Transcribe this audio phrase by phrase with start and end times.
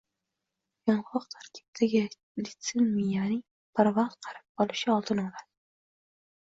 [0.89, 2.01] Yong'oq tarkibidagi
[2.47, 3.45] litsin miyaning
[3.81, 5.51] barvaqt qarib qolishi oldini oladi.